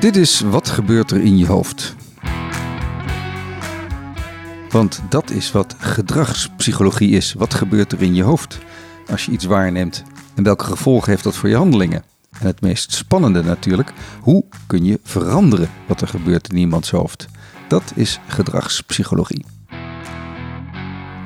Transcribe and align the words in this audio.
Dit 0.00 0.16
is 0.16 0.40
Wat 0.40 0.68
gebeurt 0.68 1.10
er 1.10 1.20
in 1.20 1.38
je 1.38 1.46
hoofd? 1.46 1.96
Want 4.68 5.02
dat 5.08 5.30
is 5.30 5.52
wat 5.52 5.74
gedragspsychologie 5.78 7.10
is. 7.10 7.32
Wat 7.32 7.54
gebeurt 7.54 7.92
er 7.92 8.02
in 8.02 8.14
je 8.14 8.22
hoofd 8.22 8.58
als 9.10 9.24
je 9.26 9.32
iets 9.32 9.44
waarneemt? 9.44 10.02
En 10.34 10.42
welke 10.42 10.64
gevolgen 10.64 11.10
heeft 11.10 11.24
dat 11.24 11.36
voor 11.36 11.48
je 11.48 11.56
handelingen? 11.56 12.02
En 12.40 12.46
het 12.46 12.60
meest 12.60 12.92
spannende 12.92 13.42
natuurlijk, 13.42 13.92
hoe 14.20 14.44
kun 14.66 14.84
je 14.84 15.00
veranderen 15.02 15.70
wat 15.86 16.00
er 16.00 16.08
gebeurt 16.08 16.48
in 16.48 16.56
iemands 16.56 16.90
hoofd? 16.90 17.26
Dat 17.68 17.92
is 17.94 18.20
gedragspsychologie. 18.26 19.44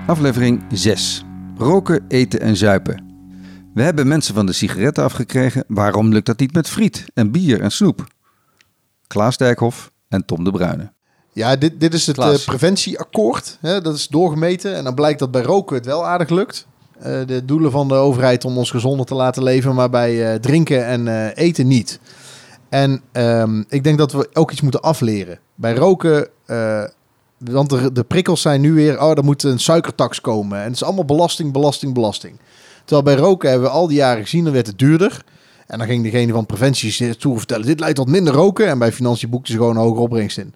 Aflevering 0.07 0.63
6. 0.71 1.25
Roken, 1.57 2.05
eten 2.09 2.41
en 2.41 2.57
zuipen. 2.57 3.05
We 3.75 3.83
hebben 3.83 4.09
mensen 4.09 4.35
van 4.35 4.47
de 4.47 4.53
sigaretten 4.53 5.05
afgekregen. 5.05 5.65
Waarom 5.69 6.13
lukt 6.13 6.27
dat 6.27 6.39
niet 6.39 6.53
met 6.53 6.69
friet 6.69 7.05
en 7.15 7.31
bier 7.31 7.61
en 7.61 7.73
snoep? 7.73 8.07
Klaas 9.13 9.37
Dijkhoff 9.37 9.93
en 10.09 10.25
Tom 10.25 10.45
de 10.45 10.51
Bruyne. 10.51 10.93
Ja, 11.33 11.57
dit, 11.57 11.81
dit 11.81 11.95
is 11.95 12.07
het 12.07 12.19
eh, 12.19 12.35
preventieakkoord. 12.45 13.59
Hè? 13.61 13.81
Dat 13.81 13.95
is 13.95 14.09
doorgemeten. 14.09 14.75
En 14.75 14.85
dan 14.85 14.95
blijkt 14.95 15.19
dat 15.19 15.31
bij 15.31 15.43
roken 15.43 15.77
het 15.77 15.87
wel 15.87 16.07
aardig 16.07 16.29
lukt. 16.29 16.67
Eh, 16.99 17.21
de 17.27 17.45
doelen 17.45 17.71
van 17.71 17.89
de 17.89 17.95
overheid 17.95 18.45
om 18.45 18.59
ons 18.59 18.71
gezonder 18.71 19.07
te 19.07 19.15
laten 19.15 19.43
leven, 19.43 19.75
maar 19.75 19.91
bij 19.91 20.33
eh, 20.33 20.41
drinken 20.41 20.87
en 20.87 21.33
eten 21.35 21.67
niet. 21.67 22.01
En 22.69 23.03
ehm, 23.13 23.63
ik 23.69 23.85
denk 23.85 23.99
dat 23.99 24.13
we 24.13 24.29
ook 24.33 24.51
iets 24.51 24.61
moeten 24.61 24.81
afleren. 24.81 25.39
Bij 25.55 25.75
roken, 25.75 26.29
want 27.39 27.71
de, 27.71 27.93
de 27.93 28.05
prikkels 28.05 28.41
zijn 28.41 28.61
nu 28.61 28.73
weer, 28.73 29.01
oh, 29.01 29.11
er 29.11 29.25
moet 29.25 29.43
een 29.43 29.61
suikertax 29.61 30.21
komen. 30.21 30.59
En 30.59 30.65
het 30.65 30.75
is 30.75 30.85
allemaal 30.85 31.05
belasting, 31.05 31.53
belasting, 31.53 31.95
belasting. 31.95 32.39
Terwijl 32.85 33.03
bij 33.03 33.25
roken 33.25 33.51
hebben 33.51 33.69
we 33.69 33.75
al 33.75 33.87
die 33.87 33.97
jaren 33.97 34.23
gezien, 34.23 34.45
dan 34.45 34.53
werd 34.53 34.67
het 34.67 34.79
duurder. 34.79 35.25
En 35.67 35.79
dan 35.79 35.87
ging 35.87 36.03
degene 36.03 36.33
van 36.33 36.47
preventie 36.47 37.17
toe 37.17 37.39
vertellen, 37.39 37.67
dit 37.67 37.81
leidt 37.81 37.97
tot 37.97 38.09
minder 38.09 38.35
roken. 38.35 38.69
En 38.69 38.79
bij 38.79 38.93
financiën 38.93 39.31
boekte 39.31 39.53
ze 39.53 39.59
gewoon 39.59 39.77
een 39.77 39.83
hogere 39.83 40.03
opbrengst 40.03 40.39
in. 40.39 40.55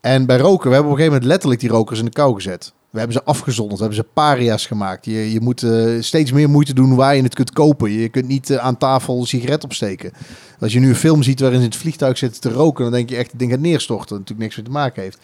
En 0.00 0.26
bij 0.26 0.38
roken, 0.38 0.68
we 0.68 0.74
hebben 0.74 0.92
op 0.92 0.98
een 0.98 1.04
gegeven 1.04 1.12
moment 1.12 1.24
letterlijk 1.24 1.60
die 1.60 1.70
rokers 1.70 1.98
in 1.98 2.04
de 2.04 2.10
kou 2.10 2.34
gezet. 2.34 2.72
We 2.90 2.98
hebben 2.98 3.16
ze 3.16 3.24
afgezonderd, 3.24 3.78
we 3.78 3.84
hebben 3.84 4.04
ze 4.04 4.10
paria's 4.14 4.66
gemaakt. 4.66 5.04
Je, 5.04 5.32
je 5.32 5.40
moet 5.40 5.62
eh, 5.62 6.00
steeds 6.00 6.32
meer 6.32 6.50
moeite 6.50 6.74
doen 6.74 6.94
waar 6.94 7.16
je 7.16 7.22
het 7.22 7.34
kunt 7.34 7.52
kopen. 7.52 7.90
Je 7.90 8.08
kunt 8.08 8.28
niet 8.28 8.50
eh, 8.50 8.56
aan 8.56 8.76
tafel 8.76 9.20
een 9.20 9.26
sigaret 9.26 9.64
opsteken. 9.64 10.12
Als 10.60 10.72
je 10.72 10.80
nu 10.80 10.88
een 10.88 10.94
film 10.94 11.22
ziet 11.22 11.40
waarin 11.40 11.58
ze 11.58 11.64
het 11.64 11.76
vliegtuig 11.76 12.18
zitten 12.18 12.40
te 12.40 12.50
roken, 12.50 12.84
dan 12.84 12.92
denk 12.92 13.08
je 13.08 13.16
echt, 13.16 13.30
het 13.30 13.38
ding 13.38 13.50
gaat 13.50 13.60
neerstorten. 13.60 14.08
Dat 14.08 14.18
natuurlijk 14.18 14.40
niks 14.40 14.56
mee 14.56 14.66
te 14.66 14.72
maken 14.72 15.02
heeft. 15.02 15.18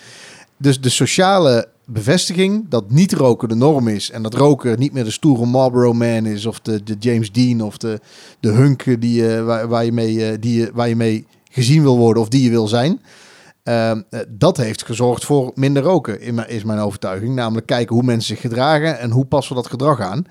Dus 0.56 0.80
de 0.80 0.88
sociale 0.88 1.68
bevestiging 1.90 2.68
dat 2.68 2.90
niet 2.90 3.12
roken 3.12 3.48
de 3.48 3.54
norm 3.54 3.88
is 3.88 4.10
en 4.10 4.22
dat 4.22 4.34
roken 4.34 4.78
niet 4.78 4.92
meer 4.92 5.04
de 5.04 5.10
stoere 5.10 5.46
Marlboro 5.46 5.92
Man 5.92 6.26
is 6.26 6.46
of 6.46 6.60
de, 6.60 6.82
de 6.82 6.96
James 6.98 7.32
Dean 7.32 7.60
of 7.60 7.76
de, 7.76 8.00
de 8.40 8.48
hunk 8.48 9.00
die, 9.00 9.22
je 9.22 9.42
waar, 9.42 9.68
waar, 9.68 9.84
je 9.84 9.92
mee, 9.92 10.26
eh, 10.26 10.36
die 10.40 10.60
je, 10.60 10.70
waar 10.74 10.88
je 10.88 10.96
mee 10.96 11.26
gezien 11.50 11.82
wil 11.82 11.96
worden 11.96 12.22
of 12.22 12.28
die 12.28 12.42
je 12.42 12.50
wil 12.50 12.68
zijn. 12.68 13.00
Ehm, 13.62 14.02
eh, 14.10 14.20
dat 14.28 14.56
heeft 14.56 14.84
gezorgd 14.84 15.24
voor 15.24 15.52
minder 15.54 15.82
roken, 15.82 16.48
is 16.48 16.64
mijn 16.64 16.78
overtuiging. 16.78 17.34
Namelijk 17.34 17.66
kijken 17.66 17.94
hoe 17.94 18.04
mensen 18.04 18.28
zich 18.28 18.40
gedragen 18.40 18.98
en 18.98 19.10
hoe 19.10 19.24
passen 19.24 19.56
we 19.56 19.62
dat 19.62 19.70
gedrag 19.70 20.00
aan. 20.00 20.24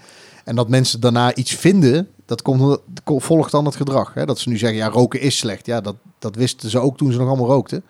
En 0.44 0.56
dat 0.56 0.70
mensen 0.70 1.00
daarna 1.00 1.36
iets 1.36 1.56
vinden, 1.56 2.08
dat 2.26 2.42
komt, 2.42 2.80
ko- 3.04 3.20
volgt 3.20 3.52
dan 3.52 3.66
het 3.66 3.76
gedrag. 3.76 4.14
Hè? 4.14 4.26
Dat 4.26 4.40
ze 4.40 4.50
nu 4.50 4.58
zeggen, 4.58 4.78
ja, 4.78 4.88
roken 4.88 5.22
is 5.22 5.38
slecht. 5.38 5.66
Ja, 5.66 5.82
dat, 5.82 5.96
dat 6.20 6.36
wisten 6.36 6.70
ze 6.70 6.80
ook 6.80 6.98
toen 6.98 7.12
ze 7.12 7.18
nog 7.18 7.28
allemaal 7.28 7.48
rookten. 7.48 7.84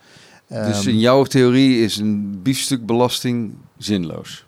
Dus 0.48 0.80
Ehm, 0.80 0.90
in 0.90 1.00
jouw 1.00 1.24
theorie 1.24 1.84
is 1.84 1.98
een 1.98 2.42
biefstukbelasting 2.42 3.54
zinloos. 3.78 4.46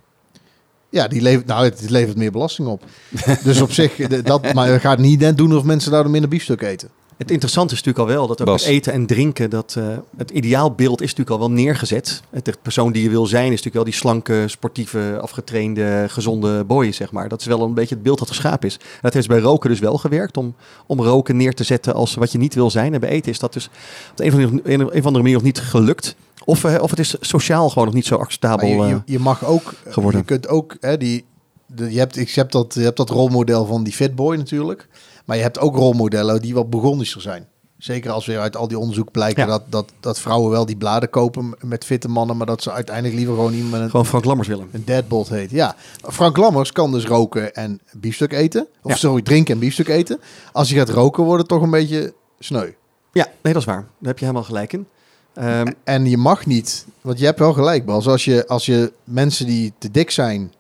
Ja, 0.90 1.08
die 1.08 1.22
levert, 1.22 1.46
nou, 1.46 1.64
het 1.64 1.90
levert 1.90 2.18
meer 2.18 2.32
belasting 2.32 2.68
op. 2.68 2.84
dus 3.44 3.62
op 3.62 3.72
zich, 3.72 4.08
dat, 4.08 4.54
maar 4.54 4.72
je 4.72 4.80
gaat 4.80 4.98
niet 4.98 5.20
net 5.20 5.38
doen 5.38 5.56
of 5.56 5.64
mensen 5.64 5.92
daardoor 5.92 6.12
minder 6.12 6.30
biefstuk 6.30 6.62
eten. 6.62 6.90
Het 7.20 7.32
interessante 7.32 7.74
is 7.74 7.84
natuurlijk 7.84 8.10
al 8.10 8.16
wel 8.16 8.28
dat 8.28 8.40
ook 8.42 8.48
Bas. 8.48 8.64
eten 8.64 8.94
en 8.94 9.06
drinken, 9.06 9.50
dat 9.50 9.76
eh, 9.78 9.98
het 10.18 10.32
ideaalbeeld 10.32 11.02
is 11.02 11.10
natuurlijk 11.10 11.30
al 11.30 11.48
wel 11.48 11.52
neergezet. 11.52 12.22
Het, 12.30 12.46
de 12.46 12.54
persoon 12.62 12.92
die 12.92 13.04
je 13.04 13.10
wil 13.10 13.26
zijn 13.26 13.44
is 13.44 13.50
natuurlijk 13.50 13.76
wel 13.76 13.84
die 13.84 13.94
slanke, 13.94 14.44
sportieve, 14.48 15.20
afgetrainde, 15.22 16.06
gezonde 16.08 16.64
boy, 16.64 16.92
zeg 16.92 17.12
maar. 17.12 17.30
Dat 17.30 17.40
is 17.40 17.46
wel 17.46 17.62
een 17.62 17.74
beetje 17.74 17.96
het 17.96 18.04
beeld 18.04 18.20
dat 18.20 18.28
geschapen 18.28 18.68
is. 18.68 18.80
Dat 19.02 19.14
heeft 19.14 19.28
bij 19.28 19.40
roken 19.40 19.70
dus 19.70 19.80
wel 19.80 19.98
gewerkt, 19.98 20.38
om, 20.38 20.56
om 20.86 21.02
roken 21.02 21.38
neer 21.38 21.54
te 21.54 21.64
zetten 21.64 21.94
als 21.94 22.16
wat 22.16 22.32
je 22.32 22.38
niet 22.38 22.54
wil 22.54 22.70
zijn. 22.70 22.94
En 22.94 23.00
bij 23.00 23.10
eten 23.10 23.32
is 23.32 23.40
dat 23.40 23.54
dus 23.54 23.70
op 24.12 24.18
de 24.18 24.24
een 24.24 24.34
of 24.34 24.40
andere, 24.40 24.74
een, 24.74 24.80
een 24.80 24.88
of 24.88 25.06
andere 25.06 25.18
manier 25.18 25.34
nog 25.34 25.44
niet 25.44 25.60
gelukt. 25.60 26.16
Of, 26.46 26.64
eh, 26.64 26.82
of 26.82 26.90
het 26.90 27.00
is 27.00 27.16
sociaal 27.20 27.70
gewoon 27.70 27.86
nog 27.86 27.94
niet 27.94 28.06
zo 28.06 28.16
acceptabel. 28.16 28.68
je, 28.68 28.76
je, 28.76 28.94
eh, 28.94 29.00
je 29.06 29.20
mag 29.20 29.46
ook, 29.46 29.74
geworden. 29.88 30.20
je 30.20 30.26
kunt 30.26 30.48
ook, 30.48 30.78
hè, 30.80 30.98
die, 30.98 31.26
de, 31.66 31.92
je, 31.92 32.00
hebt, 32.00 32.18
ik 32.18 32.30
heb 32.30 32.52
dat, 32.52 32.74
je 32.74 32.82
hebt 32.82 32.98
dat 32.98 33.10
rolmodel 33.10 33.66
van 33.66 33.84
die 33.84 33.94
fitboy 33.94 34.36
natuurlijk. 34.36 34.88
Maar 35.30 35.38
je 35.38 35.44
hebt 35.44 35.60
ook 35.60 35.76
rolmodellen 35.76 36.42
die 36.42 36.54
wat 36.54 36.70
begonischer 36.70 37.22
zijn. 37.22 37.48
Zeker 37.78 38.12
als 38.12 38.26
weer 38.26 38.40
uit 38.40 38.56
al 38.56 38.68
die 38.68 38.80
onderzoek 38.80 39.12
blijken 39.12 39.44
Ja. 39.44 39.50
dat, 39.50 39.62
dat, 39.70 39.92
dat 40.00 40.20
vrouwen 40.20 40.50
wel 40.52 40.66
die 40.66 40.76
bladen 40.78 41.10
kopen 41.10 41.56
met 41.62 41.86
fitte 41.86 42.08
mannen, 42.08 42.38
maar 42.38 42.46
dat 42.46 42.64
ze 42.64 42.72
uiteindelijk 42.72 43.16
liever 43.16 43.36
gewoon 43.36 43.54
iemand 43.54 43.72
met 43.72 43.82
een, 43.82 43.90
gewoon 43.90 44.06
Frank 44.06 44.26
Lammers 44.26 44.48
willen. 44.48 44.68
een 44.72 44.86
deadbolt 44.86 45.30
heet. 45.30 45.52
Ja, 45.52 45.76
Frank 46.02 46.38
Lammers 46.38 46.72
kan 46.72 46.92
dus 46.92 47.06
roken 47.06 47.54
en 47.56 47.80
biefstuk 47.94 48.34
eten. 48.34 48.68
Of 48.82 48.92
Ja. 48.92 48.98
sorry, 48.98 49.22
drinken 49.22 49.54
en 49.54 49.60
biefstuk 49.60 49.88
eten. 49.88 50.20
Als 50.52 50.70
je 50.70 50.76
gaat 50.76 50.90
roken, 50.90 51.24
wordt 51.24 51.40
het 51.40 51.50
toch 51.50 51.62
een 51.62 51.70
beetje 51.70 52.14
sneu. 52.40 52.70
Ja, 53.12 53.26
nee, 53.42 53.54
dat 53.54 53.62
is 53.62 53.68
waar. 53.68 53.82
Daar 54.00 54.08
heb 54.10 54.18
je 54.20 54.26
helemaal 54.26 54.46
gelijk 54.48 54.74
in. 54.74 54.88
Ehm, 55.34 55.68
En 55.84 56.06
je 56.06 56.18
mag 56.18 56.46
niet, 56.46 56.86
want 57.02 57.20
je 57.20 57.26
hebt 57.26 57.40
wel 57.40 57.54
gelijk, 57.54 57.86
Bas. 57.86 58.08
Als 58.08 58.26
je, 58.26 58.48
als 58.48 58.66
je 58.66 58.92
mensen 59.04 59.46
die 59.46 59.74
te 59.78 59.92
dik 59.92 60.12
zijn, 60.12 60.54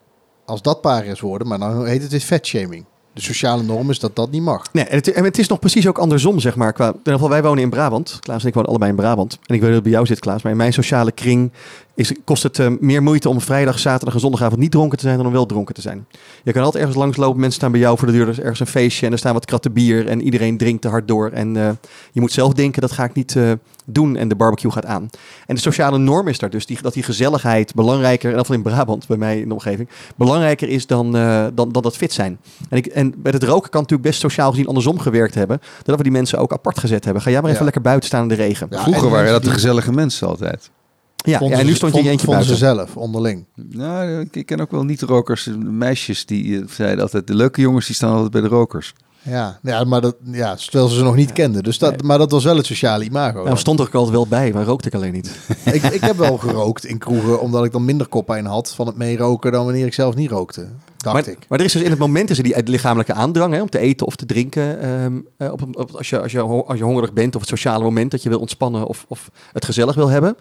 als 0.46 0.62
dat 0.62 0.82
paria's 0.82 1.20
worden, 1.20 1.48
maar 1.48 1.60
dan 1.60 1.86
heet 1.86 2.02
het 2.02 2.12
weer 2.12 2.20
vetshaming. 2.22 2.86
De 3.20 3.26
sociale 3.26 3.64
norm 3.64 3.90
is 3.90 4.00
dat 4.00 4.16
dat 4.16 4.32
niet 4.32 4.42
mag. 4.42 4.66
Nee, 4.72 4.84
en 4.84 4.96
het, 4.96 5.16
het 5.16 5.38
is 5.38 5.48
nog 5.48 5.60
precies 5.60 5.88
ook 5.88 5.98
andersom, 5.98 6.40
zeg 6.40 6.56
maar. 6.56 6.74
Qua, 6.74 6.88
in 6.88 6.96
ieder 6.98 7.14
geval, 7.14 7.30
wij 7.30 7.42
wonen 7.42 7.64
in 7.64 7.70
Brabant. 7.70 8.18
Klaas 8.20 8.42
en 8.42 8.48
ik 8.48 8.54
wonen 8.54 8.70
allebei 8.70 8.92
in 8.92 8.98
Brabant. 8.98 9.40
En 9.46 9.56
ik 9.56 9.62
weet 9.62 9.62
dat 9.62 9.74
het 9.74 9.84
bij 9.84 9.92
jou 9.92 10.06
zit, 10.06 10.20
Klaas. 10.20 10.42
Maar 10.42 10.52
in 10.52 10.58
mijn 10.58 10.74
sociale 10.74 11.12
kring 11.12 11.52
is, 12.00 12.14
kost 12.24 12.44
het 12.44 12.60
eh, 12.60 12.72
meer 12.80 13.04
moeite 13.04 13.30
om 13.30 13.42
vrijdag, 13.42 13.80
zaterdag 13.80 14.14
en 14.14 14.20
zondagavond 14.20 14.60
niet 14.60 14.72
dronken 14.72 14.98
te 14.98 15.04
zijn 15.04 15.18
dan 15.18 15.26
om 15.26 15.32
wel 15.32 15.46
dronken 15.46 15.76
te 15.76 15.82
zijn. 15.82 16.08
Je 16.44 16.52
kan 16.52 16.64
altijd 16.64 16.84
ergens 16.84 17.02
langslopen, 17.02 17.40
mensen 17.40 17.60
staan 17.60 17.72
bij 17.72 17.80
jou 17.80 17.98
voor 17.98 18.08
de 18.08 18.14
deur, 18.14 18.22
er 18.22 18.30
is 18.30 18.40
ergens 18.40 18.60
een 18.60 18.68
feestje 18.68 19.06
en 19.06 19.12
er 19.12 19.18
staan 19.18 19.34
wat 19.34 19.46
kratten 19.46 19.74
bier 19.74 20.08
en 20.08 20.22
iedereen 20.22 20.58
drinkt 20.58 20.82
te 20.82 20.88
hard 20.88 21.08
door. 21.08 21.30
En 21.30 21.58
eh, 21.58 21.70
je 22.12 22.22
moet 22.22 22.32
zelf 22.32 22.54
denken, 22.54 22.82
dat 22.82 22.92
ga 22.92 23.04
ik 23.04 23.14
niet 23.14 23.36
eh, 23.36 23.52
doen 23.86 24.16
en 24.16 24.28
de 24.28 24.36
barbecue 24.36 24.72
gaat 24.72 24.86
aan. 24.86 25.10
En 25.46 25.56
de 25.56 25.62
sociale 25.62 25.98
norm 25.98 26.28
is 26.28 26.40
daar 26.40 26.50
dus, 26.50 26.66
die, 26.66 26.82
dat 26.82 26.94
die 26.94 27.04
gezelligheid 27.04 27.76
belangrijker, 27.76 28.30
in 28.30 28.38
ieder 28.38 28.46
geval 28.46 28.56
in 28.56 28.72
Brabant, 28.72 29.08
bij 29.08 29.18
mij 29.18 29.40
in 29.40 29.48
de 29.48 29.54
omgeving, 29.54 29.90
belangrijker 30.16 30.70
is 30.70 30.88
dan, 30.88 31.12
dan, 31.12 31.72
dan 31.72 31.72
dat 31.72 31.98
fit 31.98 32.14
zijn. 32.14 32.40
En, 32.70 32.78
ik, 32.78 32.86
en 32.86 33.09
bij 33.18 33.32
het 33.32 33.44
roken 33.44 33.70
kan 33.70 33.82
natuurlijk 33.82 34.10
best 34.10 34.20
sociaal 34.22 34.50
gezien 34.50 34.68
andersom 34.68 35.00
gewerkt 35.00 35.36
hebben. 35.36 35.60
Dat 35.84 35.98
we 35.98 36.04
die 36.04 36.12
mensen 36.12 36.40
ook 36.40 36.54
apart 36.54 36.80
gezet 36.80 37.04
hebben. 37.04 37.24
Ga 37.24 37.30
jij 37.30 37.38
maar 37.40 37.48
even 37.50 37.60
Ja. 37.60 37.66
lekker 37.66 37.82
buiten 37.84 38.08
staan 38.10 38.22
in 38.22 38.28
de 38.28 38.36
regen. 38.36 38.68
Ja, 38.70 38.82
Vroeger 38.82 39.04
en 39.06 39.10
waren 39.12 39.32
dat 39.32 39.44
de 39.44 39.52
gezellige 39.52 39.92
mensen 39.92 40.28
altijd. 40.28 40.72
Ja, 41.16 41.38
Vonden 41.38 41.48
ja, 41.58 41.64
en 41.64 41.66
ze- 41.66 41.72
nu 41.72 41.76
stond 41.78 41.96
je 42.04 42.10
eentje 42.10 42.28
buiten. 42.28 42.50
ze 42.50 42.56
zelf, 42.56 42.98
onderling. 42.98 43.46
Nou, 43.56 44.28
ik 44.32 44.46
ken 44.46 44.60
ook 44.60 44.72
wel 44.72 44.84
niet-rokers, 44.84 45.50
meisjes 45.60 46.26
die 46.26 46.60
eh, 46.60 46.68
zeiden 46.68 47.02
altijd... 47.04 47.28
de 47.28 47.36
leuke 47.36 47.62
jongens 47.62 47.86
die 47.86 47.96
staan 47.96 48.12
altijd 48.14 48.32
bij 48.32 48.42
de 48.42 48.48
rokers. 48.48 48.94
Ja, 49.22 49.60
ja, 49.62 49.84
maar 49.84 50.02
dat, 50.02 50.16
ja, 50.32 50.56
terwijl 50.56 50.88
ze 50.88 50.96
ze 50.96 51.04
nog 51.04 51.16
niet 51.16 51.34
kenden. 51.34 51.64
Dus 51.64 51.78
dat, 51.78 51.90
Nee. 51.92 52.04
Maar 52.04 52.18
dat 52.18 52.32
was 52.32 52.44
wel 52.44 52.56
het 52.58 52.66
sociale 52.66 53.04
imago. 53.04 53.44
Nou, 53.44 53.58
stond 53.58 53.80
er 53.80 53.86
ook 53.86 53.94
altijd 53.94 54.16
wel 54.16 54.28
bij, 54.28 54.52
maar 54.54 54.64
rookte 54.66 54.88
ik 54.88 54.94
alleen 54.94 55.14
niet. 55.14 55.40
ik, 55.74 55.84
ik 55.84 56.02
heb 56.02 56.18
wel 56.18 56.38
gerookt 56.38 56.86
in 56.86 56.98
kroegen, 56.98 57.42
omdat 57.42 57.66
ik 57.66 57.72
dan 57.72 57.86
minder 57.86 58.08
koppijn 58.08 58.46
had 58.46 58.74
van 58.76 58.88
het 58.88 58.98
meeroken 58.98 59.52
dan 59.52 59.66
wanneer 59.66 59.86
ik 59.86 59.94
zelf 59.94 60.16
niet 60.16 60.30
rookte. 60.30 60.68
Dacht 60.98 61.16
Maar, 61.16 61.28
ik. 61.28 61.46
maar 61.50 61.60
er 61.60 61.66
is 61.66 61.72
dus 61.72 61.82
in 61.82 61.90
het 61.90 62.00
moment 62.00 62.30
is 62.30 62.38
er 62.38 62.44
die 62.44 62.64
lichamelijke 62.64 63.14
aandrang 63.14 63.54
hè, 63.54 63.62
om 63.62 63.70
te 63.70 63.80
eten 63.80 64.08
of 64.08 64.16
te 64.16 64.26
drinken. 64.26 64.82
ehm, 64.82 65.20
eh, 65.38 65.52
op, 65.52 65.62
op, 65.72 65.92
als, 65.96 66.10
je, 66.10 66.22
als, 66.22 66.32
je, 66.32 66.42
als 66.42 66.78
je 66.78 66.84
hongerig 66.84 67.14
bent 67.14 67.36
of 67.36 67.42
het 67.42 67.50
sociale 67.50 67.84
moment 67.84 68.12
dat 68.12 68.24
je 68.24 68.30
wil 68.30 68.40
ontspannen 68.40 68.86
of, 68.86 69.06
of 69.08 69.30
het 69.54 69.66
gezellig 69.66 69.96
wil 69.96 70.08
hebben. 70.08 70.36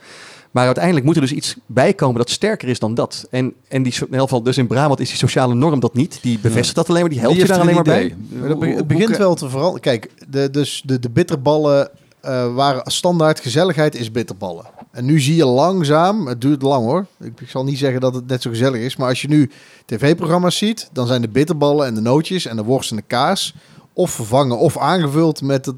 Maar 0.50 0.64
uiteindelijk 0.64 1.04
moet 1.06 1.14
er 1.14 1.20
dus 1.20 1.32
iets 1.32 1.56
bij 1.66 1.94
komen 1.94 2.16
dat 2.19 2.31
sterker 2.31 2.69
is 2.69 2.78
dan 2.78 2.94
dat. 2.94 3.26
En, 3.31 3.53
en 3.69 3.82
die, 3.82 3.94
in 3.94 4.14
elk 4.14 4.22
geval, 4.22 4.42
dus 4.42 4.59
in 4.59 4.66
Brabant 4.66 5.00
is 5.00 5.09
die 5.09 5.16
sociale 5.19 5.54
norm 5.54 5.81
dat 5.81 5.94
niet. 5.94 6.19
Die 6.22 6.38
bevestigt 6.38 6.76
dat 6.76 6.88
alleen 6.88 7.00
maar, 7.00 7.10
die 7.10 7.20
helpt 7.20 7.36
je 7.36 7.47
daar 7.47 7.60
alleen 7.60 7.75
maar 7.75 7.82
bij. 7.84 8.04
idee? 8.04 8.16
Maar 8.38 8.49
dat 8.49 8.56
Hoe- 8.56 8.67
be- 8.67 8.75
het 8.75 8.87
begint 8.87 9.17
wel 9.17 9.34
te 9.34 9.49
veranderen. 9.49 9.81
Kijk, 9.81 10.11
de, 10.28 10.50
dus 10.50 10.82
de, 10.84 10.99
de 10.99 11.11
bitterballen 11.11 11.90
eh, 12.20 12.55
waren 12.55 12.90
standaard 12.90 13.40
gezelligheid 13.40 13.94
is 13.94 14.11
bitterballen. 14.11 14.64
En 14.90 15.05
nu 15.05 15.20
zie 15.20 15.37
je 15.37 15.44
langzaam, 15.46 16.26
het 16.26 16.40
duurt 16.40 16.62
lang 16.62 16.84
hoor. 16.84 17.06
Ik, 17.20 17.40
ik 17.40 17.49
zal 17.49 17.64
niet 17.64 17.78
zeggen 17.78 18.00
dat 18.00 18.14
het 18.14 18.26
net 18.26 18.43
zo 18.43 18.50
gezellig 18.50 18.81
is. 18.81 18.96
Maar 18.96 19.08
als 19.08 19.23
je 19.23 19.28
nu 19.28 19.50
tv-programma's 19.84 20.56
ziet, 20.56 20.88
dan 20.93 21.06
zijn 21.06 21.20
de 21.23 21.28
bitterballen 21.28 21.87
en 21.87 21.94
de 21.94 22.00
nootjes 22.00 22.46
en 22.46 22.56
de 22.56 22.64
worst 22.64 22.90
en 22.90 22.96
de 22.96 23.02
kaas 23.06 23.55
of 23.93 24.11
vervangen 24.11 24.58
of 24.58 24.78
aangevuld 24.78 25.43
met 25.43 25.67
het 25.67 25.76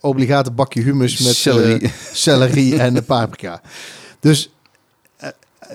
obligate 0.00 0.50
bakje 0.50 0.82
hummus 0.82 1.18
met 1.18 1.54
eh, 1.56 1.90
celery 2.12 2.78
en 2.78 2.94
de 2.94 3.02
paprika. 3.02 3.60
Dus, 4.20 4.50
eh, 5.16 5.28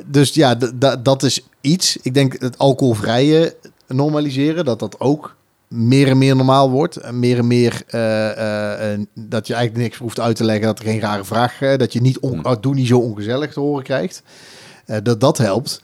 dus 0.06 0.34
ja, 0.34 0.56
dat 1.04 1.24
is 1.24 1.48
iets. 1.62 1.98
Ik 2.02 2.14
denk 2.14 2.40
het 2.40 2.58
alcoholvrije 2.58 3.56
normaliseren, 3.88 4.66
dat 4.66 4.80
dat 4.80 5.00
ook 5.00 5.36
meer 5.68 6.08
en 6.08 6.18
meer 6.18 6.36
normaal 6.36 6.70
wordt. 6.70 6.96
En 6.96 7.20
meer 7.20 7.38
en 7.38 7.48
meer 7.48 7.84
eh, 7.88 9.00
dat 9.14 9.48
je 9.48 9.54
eigenlijk 9.54 9.84
niks 9.84 9.98
hoeft 9.98 10.20
uit 10.20 10.36
te 10.36 10.44
leggen, 10.44 10.66
dat 10.66 10.80
er 10.80 10.86
geen 10.86 11.00
rare 11.00 11.26
vraag, 11.26 11.58
dat 11.78 11.94
je 11.94 12.02
niet, 12.02 12.20
on, 12.20 12.46
oh, 12.46 12.56
doe 12.62 12.74
niet 12.74 12.88
zo 12.88 13.00
ongezellig 13.00 13.54
te 13.54 13.60
horen 13.60 13.84
krijgt. 13.84 14.24
Dat 15.04 15.22
dat 15.22 15.38
helpt. 15.38 15.82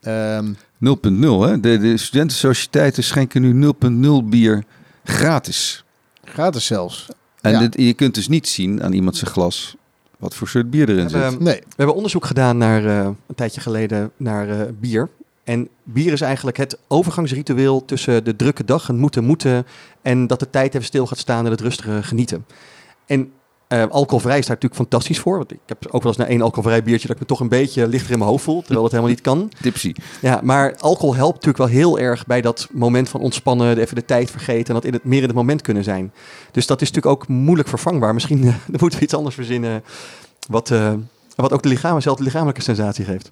Ehm, 0.00 0.52
0.0, 0.78 1.40
hè? 1.40 1.60
De, 1.60 1.78
de 1.78 1.96
studentensociëteiten 1.96 3.04
schenken 3.04 3.42
nu 3.42 3.74
0.0 4.22 4.28
bier 4.28 4.64
gratis. 5.04 5.84
gratis 6.24 6.66
zelfs. 6.66 7.08
En 7.40 7.52
Ja. 7.52 7.58
dit- 7.58 7.74
je 7.80 7.92
kunt 7.94 8.14
dus 8.14 8.28
niet 8.28 8.48
zien 8.48 8.82
aan 8.82 8.92
iemand 8.92 9.16
zijn 9.16 9.30
glas 9.30 9.76
wat 10.18 10.34
voor 10.34 10.48
soort 10.48 10.70
bier 10.70 10.88
erin 10.88 11.04
We 11.04 11.10
zit. 11.10 11.20
hebben, 11.22 11.42
Nee. 11.42 11.56
we 11.60 11.74
hebben 11.76 11.94
onderzoek 11.94 12.24
gedaan 12.26 12.56
naar, 12.58 12.84
eh, 12.86 13.04
een 13.26 13.34
tijdje 13.34 13.60
geleden 13.60 14.10
naar 14.16 14.48
eh, 14.48 14.60
bier. 14.80 15.08
En 15.44 15.68
bier 15.82 16.12
is 16.12 16.20
eigenlijk 16.20 16.56
het 16.56 16.78
overgangsritueel 16.88 17.84
tussen 17.84 18.24
de 18.24 18.36
drukke 18.36 18.64
dag, 18.64 18.86
het 18.86 18.96
moeten 18.96 19.24
moeten, 19.24 19.66
en 20.02 20.26
dat 20.26 20.40
de 20.40 20.50
tijd 20.50 20.74
even 20.74 20.86
stil 20.86 21.06
gaat 21.06 21.18
staan 21.18 21.44
en 21.44 21.50
het 21.50 21.60
rustige 21.60 22.02
genieten. 22.02 22.44
En 23.06 23.30
eh, 23.68 23.84
alcoholvrij 23.90 24.38
is 24.38 24.46
daar 24.46 24.54
natuurlijk 24.54 24.80
fantastisch 24.80 25.18
voor. 25.18 25.36
Want 25.36 25.52
ik 25.52 25.58
heb 25.66 25.86
ook 25.86 26.02
wel 26.02 26.12
eens 26.12 26.20
na 26.20 26.26
één 26.26 26.42
alcoholvrij 26.42 26.82
biertje 26.82 27.06
dat 27.06 27.16
ik 27.16 27.22
me 27.22 27.28
toch 27.28 27.40
een 27.40 27.48
beetje 27.48 27.88
lichter 27.88 28.12
in 28.12 28.18
mijn 28.18 28.30
hoofd 28.30 28.44
voel, 28.44 28.60
terwijl 28.60 28.82
dat 28.82 28.90
helemaal 28.90 29.12
niet 29.12 29.20
kan. 29.20 29.50
Tipsy. 29.62 29.94
Ja, 30.20 30.40
maar 30.42 30.76
alcohol 30.78 31.14
helpt 31.14 31.34
natuurlijk 31.34 31.58
wel 31.58 31.82
heel 31.82 31.98
erg 31.98 32.26
bij 32.26 32.40
dat 32.40 32.68
moment 32.72 33.08
van 33.08 33.20
ontspannen, 33.20 33.78
even 33.78 33.94
de 33.94 34.04
tijd 34.04 34.30
vergeten 34.30 34.66
en 34.66 34.74
dat 34.74 34.84
in 34.84 34.92
het, 34.92 35.04
meer 35.04 35.20
in 35.20 35.26
het 35.26 35.36
moment 35.36 35.62
kunnen 35.62 35.84
zijn. 35.84 36.12
Dus 36.50 36.66
dat 36.66 36.80
is 36.80 36.90
natuurlijk 36.90 37.20
ook 37.20 37.28
moeilijk 37.28 37.68
vervangbaar. 37.68 38.14
Misschien 38.14 38.40
moeten 38.80 38.98
we 38.98 39.04
iets 39.04 39.14
anders 39.14 39.34
verzinnen 39.34 39.82
wat, 40.48 40.70
eh, 40.70 40.92
wat 41.34 41.52
ook 41.52 41.62
de 41.62 41.68
lichaam, 41.68 41.94
dezelfde 41.94 42.24
lichamelijke 42.24 42.62
sensatie 42.62 43.04
geeft. 43.04 43.30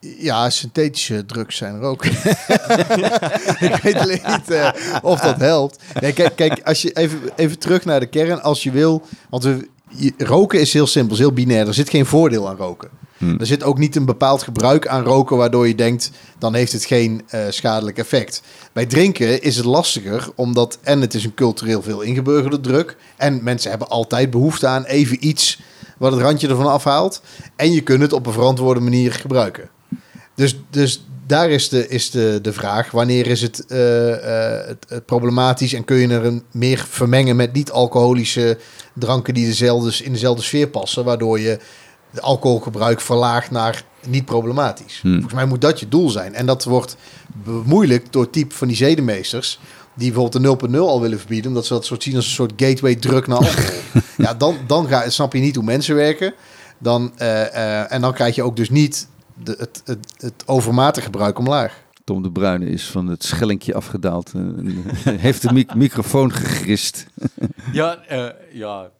Ja, 0.00 0.50
synthetische 0.50 1.26
drugs 1.26 1.56
zijn 1.56 1.74
er 1.74 1.80
ook. 1.82 2.04
ik 3.68 3.78
weet 3.82 3.94
alleen 3.96 4.22
niet 4.26 4.50
eh, 4.50 4.68
of 5.02 5.20
dat 5.20 5.36
helpt. 5.36 5.82
Nee, 6.00 6.12
kijk, 6.12 6.36
kijk 6.36 6.60
als 6.64 6.82
je 6.82 6.92
even, 6.92 7.18
even 7.36 7.58
terug 7.58 7.84
naar 7.84 8.00
de 8.00 8.06
kern, 8.06 8.42
als 8.42 8.62
je 8.62 8.70
wil. 8.70 9.02
Want 9.30 9.44
we, 9.44 9.68
je- 9.88 10.12
roken 10.18 10.60
is 10.60 10.72
heel 10.72 10.86
simpel, 10.86 11.12
is 11.14 11.18
heel 11.18 11.32
binair. 11.32 11.66
Er 11.66 11.74
zit 11.74 11.90
geen 11.90 12.06
voordeel 12.06 12.48
aan 12.48 12.56
roken. 12.56 12.88
Hm. 13.18 13.36
Er 13.40 13.46
zit 13.46 13.62
ook 13.62 13.78
niet 13.78 13.96
een 13.96 14.04
bepaald 14.04 14.42
gebruik 14.42 14.86
aan 14.86 15.02
roken 15.02 15.36
waardoor 15.36 15.68
je 15.68 15.74
denkt, 15.74 16.10
dan 16.38 16.54
heeft 16.54 16.72
het 16.72 16.84
geen 16.84 17.22
eh, 17.28 17.40
schadelijk 17.48 17.98
effect. 17.98 18.42
Bij 18.72 18.86
drinken 18.86 19.42
is 19.42 19.56
het 19.56 19.64
lastiger, 19.64 20.28
omdat 20.34 20.78
en 20.82 21.00
het 21.00 21.14
is 21.14 21.24
een 21.24 21.34
cultureel 21.34 21.82
veel 21.82 22.00
ingeburgerde 22.00 22.60
druk. 22.60 22.96
En 23.16 23.42
mensen 23.42 23.70
hebben 23.70 23.88
altijd 23.88 24.30
behoefte 24.30 24.66
aan 24.66 24.84
even 24.84 25.26
iets 25.26 25.60
wat 25.98 26.12
het 26.12 26.20
randje 26.20 26.48
ervan 26.48 26.66
afhaalt. 26.66 27.22
En 27.56 27.72
je 27.72 27.80
kunt 27.80 28.00
het 28.02 28.12
op 28.12 28.26
een 28.26 28.32
verantwoorde 28.32 28.80
manier 28.80 29.12
gebruiken. 29.12 29.68
Dus, 30.38 30.56
dus 30.70 31.04
daar 31.26 31.50
is, 31.50 31.68
de, 31.68 31.88
is 31.88 32.10
de, 32.10 32.38
de 32.42 32.52
vraag, 32.52 32.90
wanneer 32.90 33.26
is 33.26 33.42
het, 33.42 33.66
eh, 33.66 34.12
eh, 34.12 34.66
het, 34.66 34.84
het 34.88 35.06
problematisch 35.06 35.72
en 35.72 35.84
kun 35.84 35.96
je 35.96 36.08
er 36.08 36.24
een, 36.24 36.42
meer 36.50 36.86
vermengen 36.88 37.36
met 37.36 37.52
niet-alcoholische 37.52 38.58
dranken 38.94 39.34
die 39.34 39.46
dezelfde, 39.46 40.04
in 40.04 40.12
dezelfde 40.12 40.42
sfeer 40.42 40.68
passen, 40.68 41.04
waardoor 41.04 41.40
je 41.40 41.58
de 42.10 42.20
alcoholgebruik 42.20 43.00
verlaagt 43.00 43.50
naar 43.50 43.82
niet 44.06 44.24
problematisch. 44.24 44.98
Hmm. 45.00 45.12
Volgens 45.12 45.34
mij 45.34 45.44
moet 45.44 45.60
dat 45.60 45.80
je 45.80 45.88
doel 45.88 46.08
zijn. 46.08 46.34
En 46.34 46.46
dat 46.46 46.64
wordt 46.64 46.96
bemoeilijkt 47.44 48.12
door 48.12 48.22
het 48.22 48.32
type 48.32 48.54
van 48.54 48.68
die 48.68 48.76
zedenmeesters, 48.76 49.60
die 49.94 50.12
bijvoorbeeld 50.12 50.62
de 50.62 50.76
0.0 50.76 50.78
al 50.78 51.00
willen 51.00 51.18
verbieden, 51.18 51.48
omdat 51.48 51.66
ze 51.66 51.72
dat 51.72 51.84
soort 51.84 52.02
zien 52.02 52.16
als 52.16 52.24
een 52.24 52.30
soort 52.30 52.52
gateway 52.56 52.94
druk 52.94 53.26
naar 53.26 53.38
alcohol. 53.38 53.80
ja, 54.26 54.34
dan, 54.34 54.56
dan 54.66 54.88
ga, 54.88 55.10
snap 55.10 55.32
je 55.32 55.40
niet 55.40 55.54
hoe 55.54 55.64
mensen 55.64 55.94
werken. 55.94 56.34
Dan, 56.78 57.12
eh, 57.16 57.92
en 57.92 58.00
dan 58.00 58.12
krijg 58.12 58.34
je 58.34 58.42
ook 58.42 58.56
dus 58.56 58.70
niet 58.70 59.08
de, 59.42 59.54
het, 59.58 59.82
het, 59.84 60.14
het 60.18 60.42
overmatig 60.46 61.04
gebruik 61.04 61.38
omlaag. 61.38 61.86
Tom 62.04 62.22
de 62.22 62.30
Bruyne 62.30 62.66
is 62.70 62.84
van 62.86 63.06
het 63.06 63.24
schellinkje 63.24 63.74
afgedaald. 63.74 64.32
en 64.34 64.84
heeft 65.26 65.42
de 65.42 65.52
mic- 65.52 65.74
microfoon 65.74 66.32
gegrist. 66.32 67.06
Ja, 67.72 67.98
eh, 68.08 68.24
ja, 68.52 68.90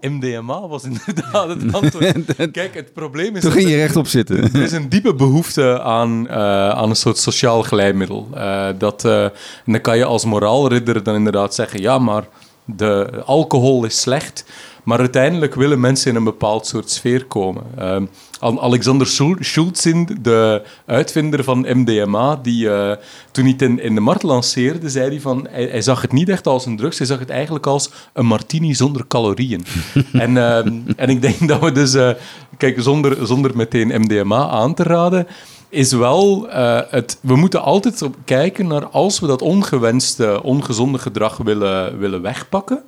MDMA 0.00 0.68
was 0.68 0.84
inderdaad 0.84 1.48
het 1.48 1.72
antwoord. 1.74 2.16
Kijk, 2.52 2.74
het 2.74 2.92
probleem 2.92 3.36
is... 3.36 3.40
Toen 3.42 3.50
dat 3.50 3.58
ging 3.58 3.68
je 3.70 3.74
er- 3.76 3.80
rechtop 3.82 4.06
zitten. 4.06 4.36
Er 4.42 4.62
is 4.62 4.72
een 4.72 4.88
diepe 4.88 5.14
behoefte 5.14 5.80
aan, 5.82 6.28
eh, 6.28 6.68
aan 6.68 6.88
een 6.90 6.96
soort 6.96 7.18
sociaal 7.18 7.62
glijmiddel. 7.62 8.28
Eh, 8.34 8.68
dat, 8.78 9.04
eh, 9.04 9.24
en 9.24 9.32
dan 9.64 9.80
kan 9.80 9.96
je 9.98 10.04
als 10.04 10.24
moraalridder 10.24 11.02
dan 11.02 11.14
inderdaad 11.14 11.54
zeggen... 11.54 11.80
Ja, 11.80 11.98
maar 11.98 12.24
de 12.64 13.22
alcohol 13.24 13.84
is 13.84 14.00
slecht. 14.00 14.44
Maar 14.86 14.98
uiteindelijk 14.98 15.54
willen 15.54 15.80
mensen 15.80 16.10
in 16.10 16.16
een 16.16 16.24
bepaald 16.24 16.66
soort 16.66 16.90
sfeer 16.90 17.24
komen. 17.24 17.62
Ehm, 17.76 18.04
Al- 18.40 18.62
Alexander 18.62 19.06
Schul- 19.06 19.36
Schultzin, 19.40 20.18
de 20.22 20.62
uitvinder 20.86 21.44
van 21.44 21.66
MDMA, 21.68 22.36
die 22.42 22.70
eh, 22.70 22.96
toen 23.30 23.44
hij 23.44 23.52
het 23.52 23.62
in, 23.62 23.80
in 23.80 23.94
de 23.94 24.00
markt 24.00 24.22
lanceerde, 24.22 24.90
zei 24.90 25.08
hij 25.08 25.20
van... 25.20 25.46
Hij, 25.50 25.64
hij 25.64 25.82
zag 25.82 26.02
het 26.02 26.12
niet 26.12 26.28
echt 26.28 26.46
als 26.46 26.66
een 26.66 26.76
drugs, 26.76 26.98
hij 26.98 27.06
zag 27.06 27.18
het 27.18 27.30
eigenlijk 27.30 27.66
als 27.66 27.90
een 28.12 28.26
martini 28.26 28.74
zonder 28.74 29.06
calorieën. 29.06 29.66
en, 30.12 30.36
ehm, 30.36 30.72
en 30.96 31.08
ik 31.08 31.22
denk 31.22 31.48
dat 31.48 31.60
we 31.60 31.72
dus... 31.72 31.94
eh, 31.94 32.10
kijk, 32.56 32.82
zonder, 32.82 33.26
zonder 33.26 33.56
meteen 33.56 34.00
MDMA 34.00 34.48
aan 34.48 34.74
te 34.74 34.82
raden 34.82 35.26
is 35.68 35.92
wel 35.92 36.48
eh, 36.50 36.80
het. 36.90 37.18
We 37.20 37.36
moeten 37.36 37.62
altijd 37.62 38.02
kijken 38.24 38.66
naar 38.66 38.86
als 38.86 39.20
we 39.20 39.26
dat 39.26 39.42
ongewenste, 39.42 40.42
ongezonde 40.42 40.98
gedrag 40.98 41.36
willen, 41.36 41.98
willen 41.98 42.22
wegpakken. 42.22 42.82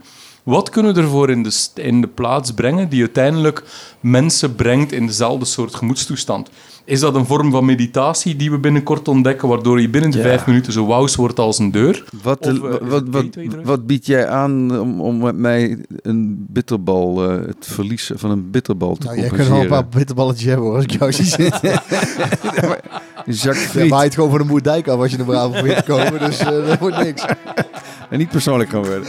Wat 0.49 0.71
kunnen 0.71 0.95
we 0.95 1.00
ervoor 1.00 1.31
in 1.31 1.43
de, 1.43 1.50
in 1.75 2.00
de 2.00 2.06
plaats 2.06 2.53
brengen 2.53 2.89
die 2.89 3.00
uiteindelijk 3.00 3.62
mensen 4.00 4.55
brengt 4.55 4.93
in 4.93 5.06
dezelfde 5.06 5.45
soort 5.45 5.75
gemoedstoestand? 5.75 6.49
Is 6.85 7.00
dat 7.00 7.15
een 7.15 7.27
vorm 7.27 7.50
van 7.50 7.65
meditatie 7.65 8.37
die 8.37 8.50
we 8.50 8.59
binnenkort 8.59 9.09
ontdekken, 9.09 9.49
waardoor 9.49 9.81
je 9.81 9.89
binnen 9.89 10.11
de 10.11 10.17
Ja. 10.17 10.23
vijf 10.23 10.47
minuten 10.47 10.73
zo 10.73 10.87
wauws 10.87 11.15
wordt 11.17 11.39
als 11.39 11.59
een 11.59 11.71
deur? 11.71 12.05
Wat, 12.23 12.47
Of, 12.47 12.55
eh, 12.55 12.89
wat, 12.89 13.03
wat, 13.11 13.25
wat, 13.65 13.87
bied 13.87 14.06
jij 14.06 14.29
aan 14.29 14.81
om, 14.81 15.00
om 15.00 15.19
met 15.19 15.37
mij 15.37 15.85
een 16.03 16.47
bitterbal, 16.49 17.31
eh, 17.31 17.47
het 17.47 17.67
verliezen 17.69 18.19
van 18.19 18.31
een 18.31 18.50
bitterbal 18.50 18.97
te 18.97 19.06
Nou, 19.06 19.19
jij 19.19 19.29
kunt 19.29 19.37
wel 19.39 19.47
een 19.47 19.53
compenseren? 19.53 19.85
paar 19.91 19.99
bitterballetjes 19.99 20.47
hebben 20.47 20.67
hoor, 20.67 20.75
als 20.75 20.85
ik 20.85 20.91
jou 20.99 21.12
zie 21.12 21.25
zitten. 21.25 21.71
Jacques 23.25 23.43
Je 23.62 23.69
Fried. 23.69 23.91
waait 23.91 24.15
gewoon 24.15 24.31
van 24.31 24.39
de 24.39 24.45
Moerdijk 24.45 24.89
af 24.89 25.00
als 25.00 25.11
je 25.11 25.17
er 25.19 25.25
bravo 25.25 25.53
voor 25.53 25.69
te 25.75 25.83
komen, 25.87 26.19
dus 26.19 26.39
eh, 26.39 26.47
dat 26.67 26.79
wordt 26.79 27.03
niks. 27.03 27.25
En 28.11 28.19
niet 28.19 28.29
persoonlijk 28.29 28.71
kan 28.71 28.85
worden. 28.85 29.05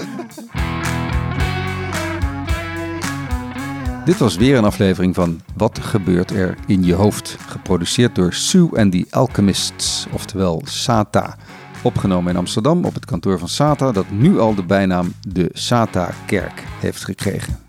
Dit 4.10 4.18
was 4.18 4.36
weer 4.36 4.58
een 4.58 4.66
aflevering 4.66 5.16
van 5.16 5.42
Wat 5.56 5.80
gebeurt 5.80 6.32
er 6.32 6.58
in 6.68 6.84
je 6.84 6.94
hoofd? 6.94 7.36
Geproduceerd 7.48 8.16
door 8.16 8.34
Sue 8.34 8.70
and 8.80 8.92
the 8.92 9.06
Alchemists, 9.10 10.08
oftewel 10.12 10.62
SATA. 10.66 11.36
Opgenomen 11.84 12.32
in 12.32 12.38
Amsterdam 12.38 12.86
op 12.86 12.94
het 12.94 13.06
kantoor 13.06 13.40
van 13.40 13.48
SATA, 13.48 13.92
dat 13.92 14.10
nu 14.10 14.40
al 14.40 14.56
de 14.56 14.64
bijnaam 14.64 15.14
de 15.28 15.50
SATA-kerk 15.54 16.64
heeft 16.80 17.04
gekregen. 17.04 17.60